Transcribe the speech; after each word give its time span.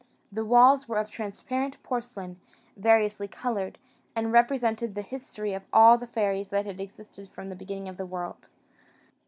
The 0.31 0.43
walls 0.43 0.87
were 0.89 0.97
of 0.97 1.11
transparent 1.11 1.77
porcelain, 1.83 2.39
variously 2.75 3.27
coloured, 3.27 3.77
and 4.15 4.33
represented 4.33 4.95
the 4.95 5.03
history 5.03 5.53
of 5.53 5.67
all 5.71 5.95
the 5.99 6.07
fairies 6.07 6.49
that 6.49 6.65
had 6.65 6.79
existed 6.79 7.29
from 7.29 7.49
the 7.49 7.55
beginning 7.55 7.87
of 7.87 7.97
the 7.97 8.05
world. 8.07 8.49